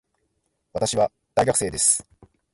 [0.73, 2.03] 私は大学生です。